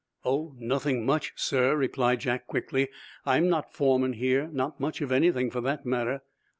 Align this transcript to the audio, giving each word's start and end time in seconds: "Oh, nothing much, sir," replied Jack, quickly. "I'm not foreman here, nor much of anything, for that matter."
"Oh, 0.25 0.55
nothing 0.57 1.05
much, 1.05 1.31
sir," 1.35 1.75
replied 1.75 2.21
Jack, 2.21 2.47
quickly. 2.47 2.87
"I'm 3.23 3.49
not 3.49 3.71
foreman 3.71 4.13
here, 4.13 4.49
nor 4.51 4.73
much 4.79 4.99
of 4.99 5.11
anything, 5.11 5.51
for 5.51 5.61
that 5.61 5.85
matter." 5.85 6.23